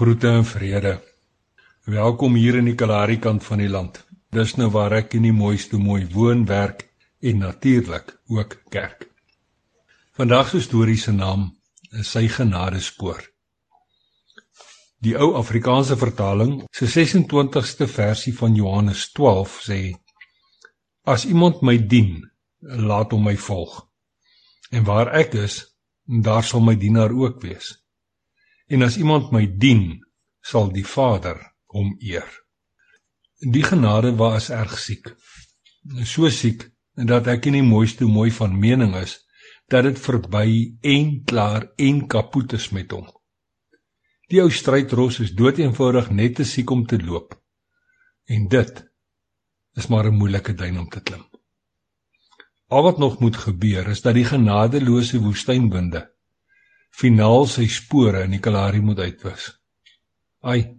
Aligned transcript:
Groete 0.00 0.28
en 0.28 0.44
vrede. 0.44 1.02
Welkom 1.84 2.34
hier 2.34 2.56
in 2.56 2.70
die 2.70 2.74
Kalahari 2.74 3.18
kant 3.20 3.44
van 3.44 3.60
die 3.60 3.68
land. 3.68 3.98
Dis 4.32 4.54
nou 4.56 4.70
waar 4.72 4.94
ek 4.96 5.12
in 5.18 5.26
die 5.26 5.34
mooiste 5.36 5.76
mooi 5.76 6.06
woon, 6.14 6.46
werk 6.48 6.86
en 7.20 7.42
natuurlik 7.44 8.14
ook 8.32 8.54
kerk. 8.72 9.04
Vandag 10.16 10.48
se 10.54 10.62
storie 10.64 10.96
se 10.96 11.12
naam 11.12 11.42
is 11.92 12.14
Sy 12.14 12.30
Genade 12.32 12.80
Spoor. 12.80 13.20
Die 15.04 15.12
ou 15.20 15.34
Afrikaanse 15.42 16.00
vertaling, 16.00 16.62
se 16.72 16.88
26ste 16.88 17.84
versie 17.84 18.32
van 18.38 18.56
Johannes 18.56 19.04
12 19.12 19.58
sê: 19.66 19.80
As 21.04 21.28
iemand 21.28 21.60
my 21.60 21.76
dien, 21.76 22.24
laat 22.88 23.12
hom 23.12 23.28
my 23.28 23.36
volg. 23.36 23.76
En 24.72 24.88
waar 24.88 25.12
ek 25.20 25.36
is, 25.44 25.60
daar 26.08 26.44
sal 26.54 26.64
my 26.64 26.78
dienaar 26.80 27.12
ook 27.12 27.44
wees. 27.44 27.74
En 28.70 28.82
as 28.86 28.96
iemand 28.96 29.32
my 29.34 29.46
dien, 29.58 29.98
sal 30.40 30.70
die 30.70 30.86
Vader 30.86 31.40
hom 31.74 31.96
eer. 31.98 32.28
Die 33.40 33.64
genade 33.66 34.12
was 34.18 34.50
erg 34.54 34.76
siek. 34.78 35.10
So 36.06 36.28
siek 36.30 36.68
dat 36.94 37.26
ek 37.32 37.48
nie 37.50 37.64
mooiste 37.66 38.06
mooi 38.06 38.30
van 38.30 38.54
mening 38.54 38.94
is 39.00 39.16
dat 39.70 39.86
dit 39.86 39.98
verby 39.98 40.76
en 40.82 41.10
klaar 41.24 41.66
en 41.78 42.04
kapot 42.10 42.52
is 42.58 42.68
met 42.74 42.92
hom. 42.94 43.08
Die 44.30 44.42
ou 44.42 44.50
strydros 44.54 45.18
is 45.24 45.34
doeteenvoudig 45.34 46.10
net 46.14 46.36
te 46.38 46.46
siek 46.46 46.70
om 46.70 46.84
te 46.86 46.98
loop. 47.02 47.34
En 48.30 48.46
dit 48.48 48.84
is 49.74 49.86
maar 49.86 50.06
'n 50.06 50.18
moeilike 50.18 50.54
duin 50.54 50.78
om 50.78 50.88
te 50.88 51.00
klim. 51.00 51.24
Al 52.68 52.82
wat 52.82 52.98
nog 52.98 53.18
moet 53.18 53.36
gebeur 53.36 53.88
is 53.88 54.02
dat 54.02 54.14
die 54.14 54.24
genadeloose 54.24 55.18
woestynwinde 55.18 56.09
finaal 56.90 57.46
sy 57.46 57.66
spore 57.70 58.24
in 58.26 58.36
die 58.36 58.42
Kalahari 58.42 58.80
moet 58.84 58.98
uitwis. 58.98 59.50
Ai, 60.42 60.76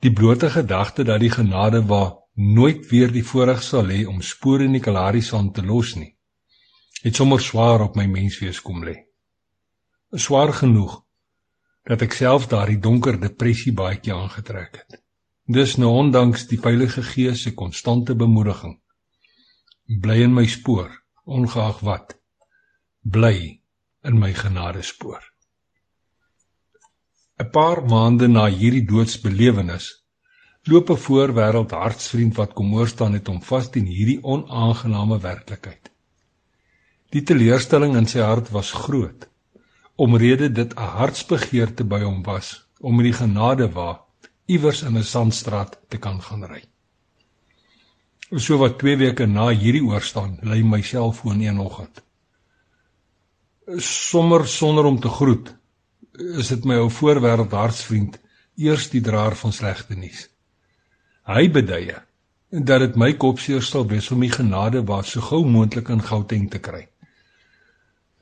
die 0.00 0.12
blote 0.12 0.50
gedagte 0.50 1.04
dat 1.04 1.20
die 1.20 1.32
genade 1.32 1.82
wa 1.88 2.04
nooit 2.34 2.88
weer 2.90 3.12
die 3.12 3.24
voorreg 3.24 3.62
sal 3.62 3.88
hê 3.92 4.04
om 4.06 4.22
spore 4.22 4.64
in 4.64 4.74
die 4.76 4.82
Kalahari 4.82 5.22
sand 5.22 5.54
te 5.54 5.62
los 5.62 5.94
nie, 5.96 6.12
het 7.02 7.16
sommer 7.16 7.40
swaar 7.40 7.86
op 7.86 7.96
my 7.96 8.06
menswees 8.10 8.60
kom 8.60 8.84
lê. 8.84 8.96
Swaar 10.14 10.52
genoeg 10.52 11.00
dat 11.84 12.02
ek 12.02 12.14
self 12.16 12.48
daardie 12.48 12.80
donker 12.80 13.18
depressie 13.20 13.74
baadjie 13.76 14.14
aangetrek 14.14 14.78
het. 14.80 15.00
Dis 15.44 15.76
nou 15.76 15.90
ondanks 15.92 16.46
die 16.48 16.60
Heilige 16.62 17.02
Gees 17.04 17.42
se 17.44 17.52
konstante 17.52 18.14
bemoediging. 18.16 18.78
Bly 20.00 20.22
in 20.24 20.32
my 20.32 20.46
spoor, 20.48 20.88
ongeag 21.28 21.82
wat. 21.84 22.16
Bly 23.04 23.63
in 24.04 24.18
my 24.18 24.32
genadespoor. 24.32 25.22
'n 27.42 27.50
Paar 27.50 27.80
maande 27.92 28.26
na 28.28 28.44
hierdie 28.46 28.84
doodsbelewenis 28.90 29.86
loop 30.70 30.90
'n 30.90 31.02
voorwêreld 31.06 31.72
hartsvriend 31.82 32.36
wat 32.40 32.52
kom 32.58 32.70
hoor 32.76 32.88
staan 32.88 33.16
het 33.18 33.26
hom 33.26 33.40
vas 33.42 33.68
in 33.80 33.88
hierdie 33.96 34.20
onaangename 34.22 35.18
werklikheid. 35.20 35.90
Die 37.10 37.22
teleurstelling 37.22 37.96
in 37.96 38.06
sy 38.12 38.20
hart 38.20 38.50
was 38.50 38.70
groot 38.84 39.28
omrede 39.96 40.48
dit 40.52 40.70
'n 40.74 40.92
hartsbegeerte 40.98 41.84
by 41.84 42.00
hom 42.02 42.22
was 42.22 42.48
om 42.80 42.98
in 43.00 43.06
die 43.10 43.18
genade 43.22 43.68
wa 43.72 43.90
iewers 44.46 44.82
in 44.82 44.96
'n 44.96 45.10
sandstraat 45.14 45.78
te 45.88 45.98
kan 45.98 46.22
gaan 46.22 46.44
ry. 46.44 46.62
So 48.36 48.58
wat 48.58 48.78
2 48.78 48.96
weke 48.96 49.26
na 49.26 49.48
hierdie 49.48 49.84
oorstaan, 49.84 50.38
lê 50.42 50.64
my 50.64 50.82
selfoon 50.82 51.40
een 51.40 51.58
oggend 51.58 52.02
sommer 53.66 54.46
sonder 54.48 54.84
om 54.84 55.00
te 55.00 55.08
groet 55.08 55.54
is 56.38 56.48
dit 56.52 56.64
my 56.64 56.76
ou 56.78 56.90
voorwêreld 56.92 57.52
hartsvriend 57.56 58.18
eers 58.60 58.90
die 58.92 59.02
draer 59.02 59.34
van 59.36 59.52
slegte 59.52 59.96
nuus. 59.98 60.28
Hy 61.26 61.48
beduie 61.50 61.96
dat 62.54 62.84
dit 62.84 62.98
my 63.00 63.14
kopseer 63.18 63.64
sal 63.64 63.86
wees 63.90 64.10
om 64.14 64.20
die 64.22 64.30
genade 64.30 64.84
waar 64.86 65.06
so 65.08 65.24
gou 65.24 65.42
moontlik 65.46 65.88
in 65.90 66.04
Gauteng 66.04 66.50
te 66.50 66.60
kry. 66.62 66.84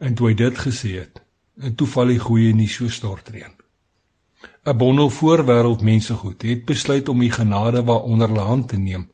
En 0.00 0.14
toe 0.14 0.30
hy 0.30 0.36
dit 0.38 0.58
gesê 0.58 0.94
het, 1.02 1.20
en 1.60 1.74
toe 1.76 1.86
val 1.86 2.14
die 2.14 2.22
goeie 2.22 2.54
nuus 2.56 2.78
so 2.78 2.88
stortreën. 2.88 3.52
'n 4.64 4.78
Bondel 4.78 5.10
voorwêreld 5.10 5.82
mense 5.82 6.14
goed 6.14 6.42
het 6.42 6.64
besluit 6.64 7.08
om 7.08 7.18
die 7.18 7.30
genade 7.30 7.82
waar 7.84 8.06
onder 8.06 8.28
hulle 8.28 8.46
hand 8.46 8.68
te 8.68 8.78
neem 8.78 9.10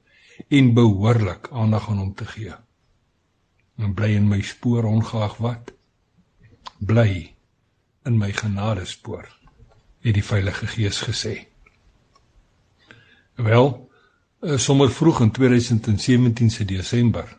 en 0.48 0.74
behoorlik 0.74 1.48
aandag 1.52 1.88
aan 1.88 1.98
hom 1.98 2.14
te 2.14 2.24
gee. 2.24 2.54
En 3.78 3.94
bly 3.94 4.14
in 4.14 4.28
my 4.28 4.40
spoor 4.42 4.84
ongeag 4.84 5.36
wat 5.36 5.72
bly 6.78 7.34
in 8.06 8.18
my 8.18 8.32
genadespoor 8.32 9.26
het 10.04 10.14
die 10.14 10.24
Heilige 10.24 10.66
Gees 10.66 11.02
gesê. 11.02 11.46
Wel, 13.34 13.90
eh, 14.40 14.56
sommer 14.56 14.90
vroeg 14.90 15.20
in 15.20 15.30
2017 15.30 16.50
se 16.50 16.64
Desember 16.64 17.36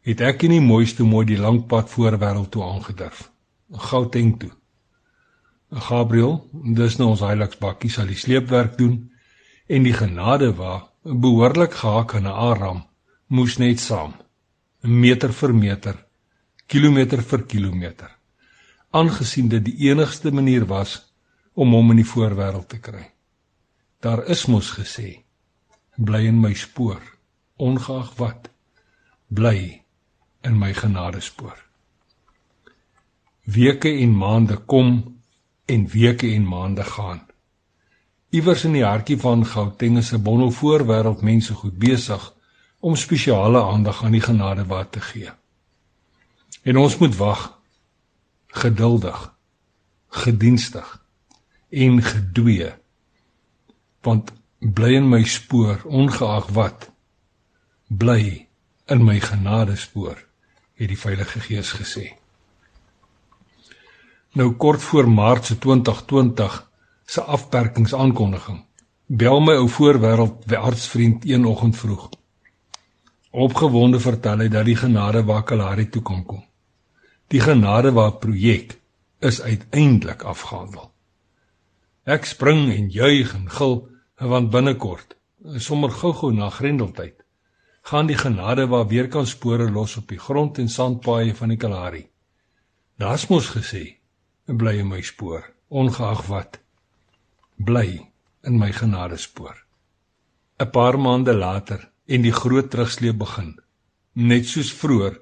het 0.00 0.20
ek 0.20 0.42
in 0.42 0.50
die 0.50 0.60
mooiste 0.60 1.04
mooi 1.04 1.26
die 1.26 1.38
lang 1.38 1.66
pad 1.66 1.90
voorwêreld 1.90 2.50
toe 2.50 2.62
aangedurf. 2.64 3.30
Gauteng 3.70 4.38
toe. 4.38 4.50
Gabriel, 5.70 6.48
dis 6.74 6.96
nou 6.98 7.10
ons 7.10 7.20
heiligsbakkie 7.20 7.90
sal 7.90 8.06
die 8.06 8.18
sleepwerk 8.18 8.78
doen 8.78 9.10
en 9.68 9.82
die 9.86 9.94
genade 9.94 10.54
wa 10.58 10.88
behoorlik 11.02 11.74
gehak 11.82 12.14
aan 12.14 12.26
'n 12.26 12.38
aram 12.50 12.80
moes 13.28 13.58
net 13.58 13.80
saam 13.80 14.14
meter 14.82 15.32
vir 15.32 15.52
meter 15.54 16.06
kilometer 16.66 17.22
vir 17.22 17.42
kilometer 17.46 18.19
aangesien 18.90 19.48
dit 19.48 19.64
die 19.64 19.90
enigste 19.90 20.32
manier 20.34 20.66
was 20.66 21.12
om 21.54 21.72
hom 21.74 21.90
in 21.94 22.02
die 22.02 22.08
voorwêreld 22.08 22.68
te 22.68 22.78
kry. 22.82 23.06
Daar 24.00 24.24
is 24.26 24.46
mos 24.46 24.72
gesê: 24.78 25.22
bly 25.96 26.24
in 26.26 26.40
my 26.40 26.54
spoor, 26.54 27.02
ongeag 27.56 28.14
wat, 28.16 28.48
bly 29.28 29.82
in 30.42 30.58
my 30.58 30.72
genadespoor. 30.74 31.58
Weke 33.44 33.90
en 33.90 34.14
maande 34.16 34.56
kom 34.56 35.20
en 35.66 35.86
weke 35.92 36.30
en 36.34 36.46
maande 36.48 36.84
gaan. 36.84 37.26
Iewers 38.30 38.64
in 38.64 38.76
die 38.78 38.84
hartjie 38.86 39.18
van 39.18 39.44
Gauteng 39.46 39.98
is 39.98 40.12
'n 40.12 40.22
bondel 40.22 40.50
voorwêreld 40.50 41.22
mense 41.22 41.54
goed 41.54 41.78
besig 41.78 42.34
om 42.80 42.96
spesiale 42.96 43.62
aandag 43.62 44.04
aan 44.04 44.12
die 44.12 44.20
genade 44.20 44.66
wat 44.66 44.92
te 44.92 45.00
gee. 45.00 45.30
En 46.62 46.76
ons 46.76 46.98
moet 46.98 47.16
wag 47.16 47.59
geduldig, 48.60 49.18
gedienstig 50.22 50.88
en 51.70 52.02
gedwee. 52.02 52.72
Want 54.06 54.32
bly 54.60 54.94
in 55.00 55.08
my 55.08 55.22
spoor 55.24 55.80
ongeag 55.84 56.50
wat 56.56 56.90
bly 57.88 58.46
in 58.86 59.04
my 59.04 59.20
genadespoor 59.20 60.18
het 60.80 60.88
die 60.88 60.98
Heilige 61.02 61.40
Gees 61.40 61.72
gesê. 61.76 62.06
Nou 64.32 64.52
kort 64.54 64.82
voor 64.82 65.08
Maart 65.10 65.44
se 65.44 65.58
2020 65.58 66.58
se 67.06 67.22
afperkingsaankondiging 67.22 68.64
bel 69.10 69.40
my 69.42 69.56
ou 69.58 69.66
voorwêreld 69.68 70.44
artsvriend 70.54 71.24
een 71.26 71.44
oggend 71.44 71.76
vroeg. 71.76 72.08
Opgewonde 73.30 73.98
vertel 74.00 74.44
hy 74.44 74.48
dat 74.48 74.64
die 74.64 74.76
genade 74.76 75.24
wakkelare 75.26 75.88
toe 75.88 76.02
kan 76.02 76.22
kom. 76.24 76.44
Die 77.30 77.38
genadewa 77.38 78.08
projek 78.10 78.72
is 79.22 79.38
uiteindelik 79.40 80.24
afgehandel. 80.26 80.88
Ek 82.02 82.26
spring 82.26 82.72
en 82.74 82.88
juig 82.90 83.30
en 83.36 83.44
gil 83.54 83.76
want 84.32 84.50
binnekort, 84.50 85.14
sommer 85.62 85.94
gou-gou 85.94 86.32
na 86.34 86.48
Grendeltyd, 86.50 87.14
gaan 87.86 88.10
die 88.10 88.18
genadewa 88.18 88.82
weer 88.90 89.06
kan 89.08 89.30
spore 89.30 89.70
los 89.70 89.94
op 90.00 90.10
die 90.10 90.18
grond 90.18 90.58
en 90.58 90.68
sandpaaie 90.68 91.30
van 91.38 91.54
die 91.54 91.60
Kalahari. 91.60 92.02
Daar's 92.98 93.28
mos 93.30 93.52
gesê, 93.54 93.84
bly 94.50 94.80
in 94.82 94.90
my 94.90 95.00
spoor, 95.00 95.46
ongeag 95.70 96.26
wat. 96.26 96.58
Bly 97.56 98.10
in 98.42 98.58
my 98.58 98.72
genadespoor. 98.74 99.54
'n 100.58 100.70
Paar 100.74 100.98
maande 100.98 101.32
later 101.32 101.90
en 102.06 102.22
die 102.26 102.34
groot 102.34 102.70
terugsleep 102.70 103.18
begin. 103.22 103.54
Net 104.18 104.50
soos 104.50 104.74
vroeër 104.74 105.20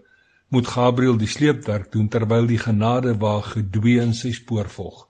moet 0.48 0.66
Gabriël 0.66 1.18
die 1.20 1.28
sleepwerk 1.28 1.92
doen 1.92 2.08
terwyl 2.08 2.46
die 2.48 2.60
genade 2.60 3.14
wa 3.20 3.38
gedwee 3.44 4.00
in 4.00 4.14
sy 4.16 4.32
spoor 4.32 4.68
volg. 4.72 5.04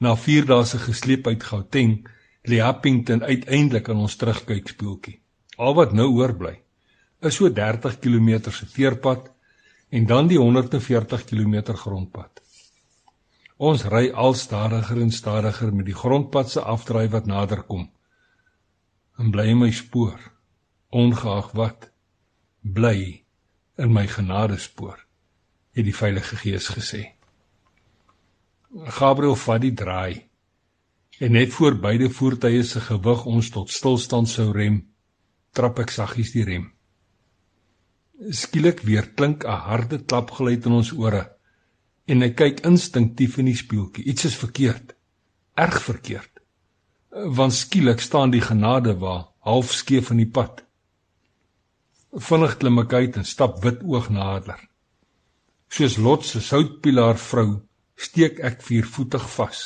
Na 0.00 0.14
4 0.16 0.48
dae 0.48 0.64
se 0.66 0.80
gesleep 0.80 1.26
uit 1.28 1.44
Gauteng, 1.44 1.98
lê 2.48 2.60
Appington 2.60 3.22
uiteindelik 3.22 3.88
aan 3.88 4.02
ons 4.04 4.16
terugkykspoeltjie. 4.20 5.20
Al 5.56 5.76
wat 5.78 5.92
nou 5.92 6.10
oorbly, 6.18 6.56
is 7.24 7.38
so 7.38 7.48
30 7.48 8.00
km 8.00 8.50
se 8.50 8.66
veerpad 8.66 9.30
en 9.94 10.06
dan 10.06 10.28
die 10.28 10.38
140 10.40 11.24
km 11.24 11.76
grondpad. 11.78 12.40
Ons 13.56 13.84
ry 13.86 14.08
al 14.10 14.34
stadiger 14.34 15.00
en 15.00 15.12
stadiger 15.14 15.72
met 15.72 15.86
die 15.86 15.96
grondpad 15.96 16.50
se 16.50 16.60
afdraai 16.60 17.08
wat 17.08 17.28
nader 17.30 17.62
kom. 17.62 17.86
En 19.16 19.30
bly 19.30 19.46
in 19.52 19.60
my 19.60 19.70
spoor, 19.70 20.18
ongeag 20.90 21.52
wat, 21.54 21.92
bly 22.60 23.23
in 23.78 23.92
my 23.92 24.06
genadespoor 24.06 24.98
het 25.74 25.84
die 25.84 25.96
Heilige 25.96 26.36
Gees 26.36 26.68
gesê. 26.70 27.02
Gabriël 28.98 29.36
vat 29.36 29.60
die 29.62 29.74
draai 29.74 30.24
En 31.18 31.32
net 31.32 31.52
voor 31.52 31.76
beide 31.78 32.10
voertuie 32.10 32.62
se 32.62 32.80
gewig 32.80 33.24
ons 33.24 33.50
tot 33.54 33.70
stilstand 33.70 34.28
sou 34.28 34.50
rem, 34.52 34.80
trap 35.54 35.78
ek 35.84 35.92
saggies 35.94 36.32
die 36.34 36.42
rem. 36.46 36.64
Skielik 38.30 38.82
weer 38.88 39.06
klink 39.14 39.44
'n 39.44 39.62
harde 39.68 39.98
klapgeluid 40.02 40.66
in 40.66 40.72
ons 40.80 40.92
ore 40.92 41.30
en 42.06 42.22
ek 42.22 42.36
kyk 42.36 42.64
instinktief 42.66 43.38
in 43.38 43.46
die 43.46 43.56
spieeltjie. 43.56 44.04
Iets 44.04 44.24
is 44.24 44.36
verkeerd. 44.36 44.94
Erg 45.54 45.82
verkeerd. 45.82 46.30
Want 47.10 47.54
skielik 47.54 48.00
staan 48.00 48.30
die 48.30 48.40
genade 48.40 48.98
waar 48.98 49.28
half 49.38 49.72
skeef 49.72 50.10
in 50.10 50.16
die 50.16 50.30
pad. 50.30 50.64
Vinnig 52.14 52.58
klim 52.60 52.78
ek 52.78 52.92
uit 52.94 53.16
en 53.18 53.24
stap 53.26 53.56
wit 53.64 53.80
oog 53.82 54.06
nader. 54.14 54.60
Soos 55.66 55.96
Lot 55.98 56.22
se 56.22 56.38
soutpilaar 56.40 57.18
vrou 57.18 57.64
steek 57.98 58.38
ek 58.38 58.62
viervoetig 58.62 59.24
vas. 59.34 59.62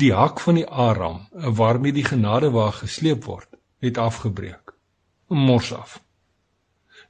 Die 0.00 0.12
hak 0.16 0.40
van 0.40 0.56
die 0.56 0.64
Aram 0.64 1.26
waarmee 1.32 1.92
die 1.92 2.06
genadewa 2.06 2.70
gesleep 2.78 3.28
word, 3.28 3.50
het 3.84 4.00
afgebreek. 4.00 4.72
Mors 5.28 5.72
af. 5.76 6.00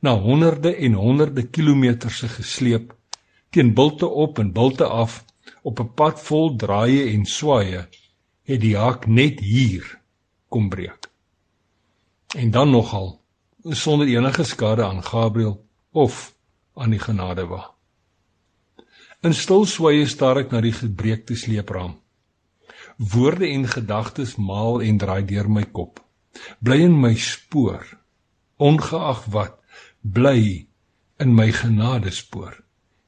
Na 0.02 0.16
honderde 0.18 0.74
en 0.74 0.98
honderde 0.98 1.46
kilometers 1.46 2.18
se 2.18 2.28
gesleep 2.28 2.90
teen 3.54 3.74
bulte 3.74 4.08
op 4.08 4.38
en 4.38 4.52
bulte 4.52 4.84
af 4.84 5.22
op 5.62 5.78
'n 5.80 5.94
pad 5.94 6.20
vol 6.20 6.56
draaie 6.56 7.06
en 7.14 7.24
swaaye, 7.24 7.86
het 8.42 8.60
die 8.60 8.76
hak 8.76 9.06
net 9.06 9.40
hier 9.40 10.00
kom 10.48 10.68
breek. 10.68 11.10
En 12.34 12.50
dan 12.50 12.70
nogal 12.70 13.21
sonder 13.70 14.06
enige 14.06 14.44
skade 14.44 14.84
aan 14.84 15.04
Gabriël 15.04 15.64
of 15.90 16.34
aan 16.74 16.90
die 16.90 16.98
genadewa. 16.98 17.74
In 19.22 19.34
stil 19.34 19.66
swaaye 19.70 20.06
staar 20.10 20.40
ek 20.42 20.50
na 20.50 20.60
die 20.64 20.74
gebreekte 20.74 21.36
sleepraam. 21.38 21.94
Woorde 22.96 23.46
en 23.46 23.68
gedagtes 23.70 24.34
maal 24.36 24.82
en 24.82 24.98
draai 24.98 25.22
deur 25.26 25.48
my 25.48 25.62
kop. 25.64 26.00
Bly 26.58 26.80
in 26.88 26.96
my 27.00 27.14
spoor, 27.14 27.84
ongeag 28.58 29.26
wat, 29.30 29.58
bly 30.00 30.66
in 31.22 31.34
my 31.34 31.52
genadespoor, 31.52 32.56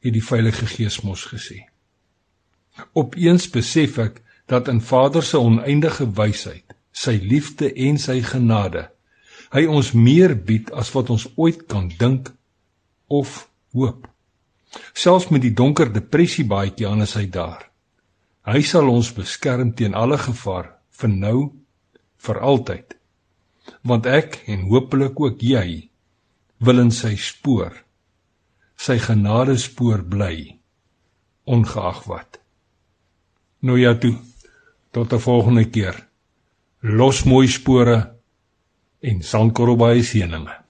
het 0.04 0.14
die 0.14 0.22
Heilige 0.22 0.66
Gees 0.70 1.00
mos 1.02 1.24
gesê. 1.32 1.64
Opeens 2.92 3.48
besef 3.50 3.98
ek 3.98 4.20
dat 4.50 4.68
in 4.68 4.82
Vader 4.84 5.24
se 5.24 5.40
oneindige 5.40 6.06
wysheid, 6.14 6.76
sy 6.92 7.16
liefde 7.22 7.72
en 7.72 7.98
sy 7.98 8.20
genade, 8.22 8.90
hy 9.54 9.66
ons 9.70 9.92
meer 9.94 10.34
bied 10.34 10.72
as 10.74 10.90
wat 10.94 11.12
ons 11.14 11.28
ooit 11.36 11.66
kan 11.70 11.88
dink 11.98 12.32
of 13.08 13.44
hoop. 13.72 14.08
Selfs 14.94 15.30
met 15.30 15.44
die 15.44 15.54
donker 15.54 15.92
depressie 15.92 16.46
baadjie 16.50 16.88
aan 16.90 17.04
is 17.06 17.14
hy 17.14 17.28
daar. 17.30 17.62
Hy 18.44 18.60
sal 18.66 18.90
ons 18.90 19.12
beskerm 19.14 19.72
teen 19.78 19.94
alle 19.94 20.18
gevaar 20.18 20.74
vir 20.98 21.12
nou 21.12 21.38
vir 22.26 22.40
altyd. 22.42 22.98
Want 23.86 24.10
ek 24.10 24.42
en 24.50 24.66
hopelik 24.68 25.20
ook 25.20 25.40
jy 25.42 25.88
wil 26.64 26.82
in 26.82 26.90
sy 26.92 27.14
spoor 27.20 27.84
sy 28.76 28.98
genade 28.98 29.56
spoor 29.60 30.02
bly 30.02 30.58
ongeag 31.46 32.04
wat. 32.08 32.40
Nou 33.64 33.78
ja 33.80 33.94
toe. 33.94 34.16
Tot 34.92 35.12
'n 35.12 35.18
volgende 35.18 35.64
keer. 35.70 36.08
Los 36.80 37.24
mooi 37.24 37.48
spore 37.48 38.13
en 39.04 39.20
sandkorrelbaai 39.22 40.02
seëninge. 40.02 40.63